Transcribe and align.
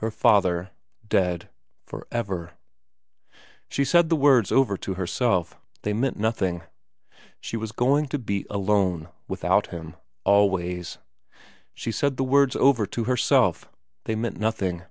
Her 0.00 0.10
father. 0.10 0.72
Dead. 1.08 1.48
For 1.86 2.06
ever. 2.12 2.52
She 3.70 3.82
said 3.82 4.10
the 4.10 4.14
words 4.14 4.52
over 4.52 4.76
to 4.76 4.92
herself. 4.92 5.58
They 5.84 5.94
meant 5.94 6.18
nothing. 6.18 6.64
She 7.40 7.56
was 7.56 7.72
going 7.72 8.06
to 8.08 8.18
be 8.18 8.44
alone. 8.50 9.08
Without 9.26 9.68
him. 9.68 9.96
Always. 10.22 10.98
She 11.72 11.92
said 11.92 12.18
the 12.18 12.24
words 12.24 12.54
over 12.56 12.84
to 12.88 13.04
herself. 13.04 13.70
They 14.04 14.14
meant 14.14 14.36
nothing. 14.38 14.82